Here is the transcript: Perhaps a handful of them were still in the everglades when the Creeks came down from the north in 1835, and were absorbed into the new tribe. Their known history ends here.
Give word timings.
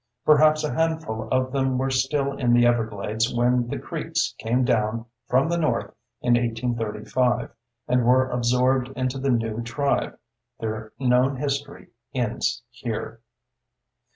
Perhaps 0.25 0.63
a 0.63 0.73
handful 0.73 1.27
of 1.29 1.51
them 1.51 1.77
were 1.77 1.91
still 1.91 2.31
in 2.35 2.53
the 2.53 2.65
everglades 2.65 3.31
when 3.31 3.67
the 3.67 3.77
Creeks 3.77 4.33
came 4.39 4.63
down 4.65 5.05
from 5.27 5.47
the 5.47 5.59
north 5.59 5.93
in 6.23 6.33
1835, 6.33 7.51
and 7.87 8.03
were 8.03 8.27
absorbed 8.31 8.87
into 8.95 9.19
the 9.19 9.29
new 9.29 9.61
tribe. 9.61 10.17
Their 10.59 10.91
known 10.97 11.35
history 11.35 11.89
ends 12.15 12.63
here. 12.71 13.21